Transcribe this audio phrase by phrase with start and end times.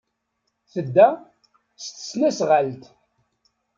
[0.71, 1.07] Tedda
[1.83, 2.83] s tesnasɣalt.